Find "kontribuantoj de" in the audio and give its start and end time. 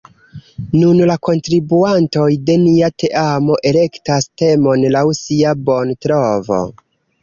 1.29-2.57